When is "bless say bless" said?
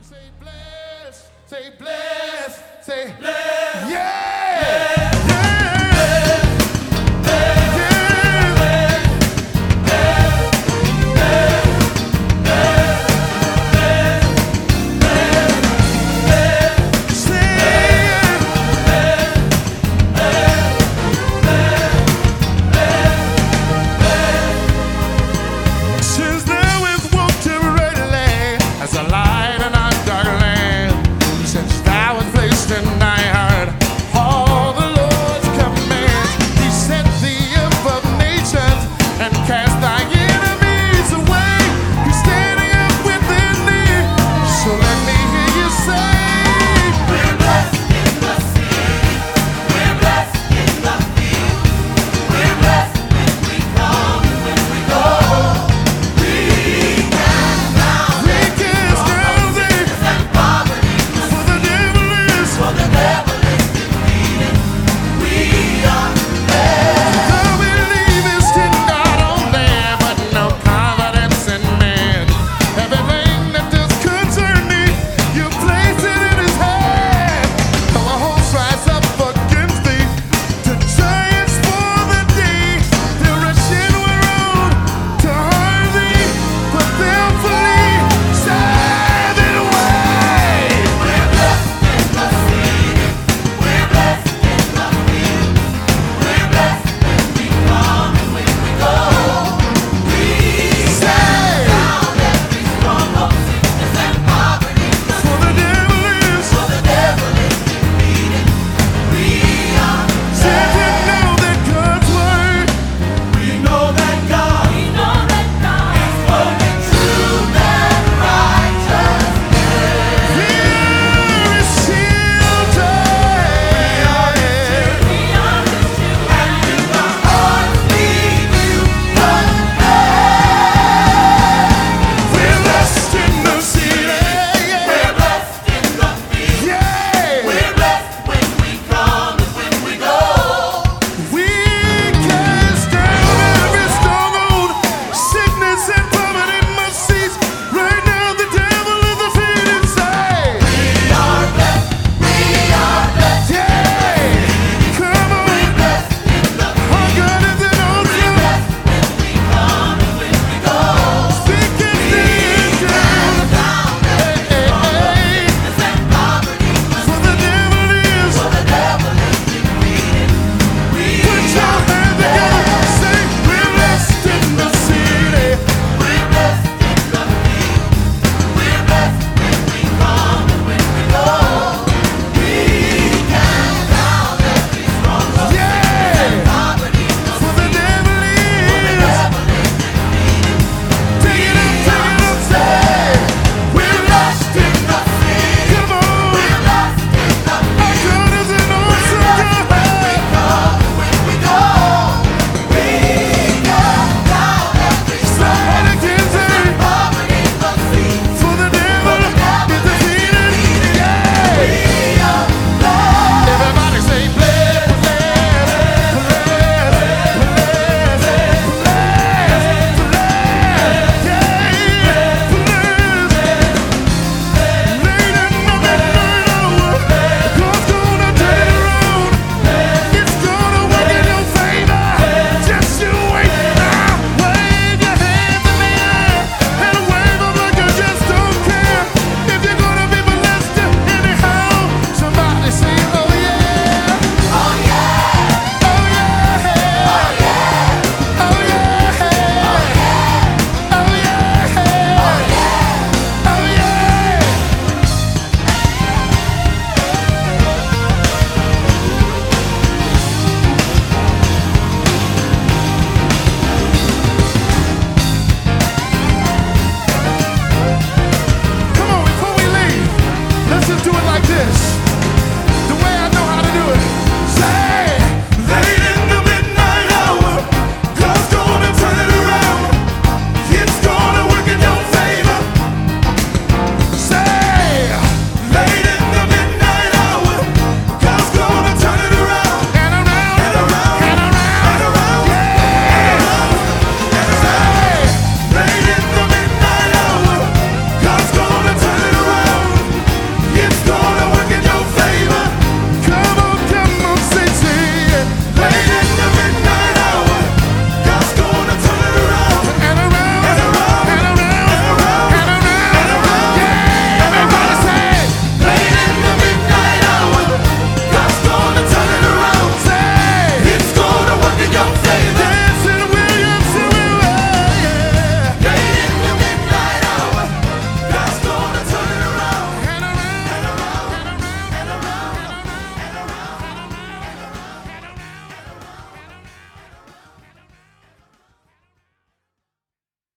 0.40-2.86, 1.78-3.90